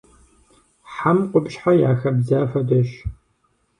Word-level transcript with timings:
Хьэм 0.93 1.19
къупщхьэ 1.29 1.71
яхэбдза 1.89 2.39
хуэдэщ. 2.49 2.89